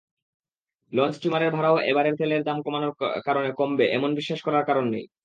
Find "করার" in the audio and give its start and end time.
4.43-4.63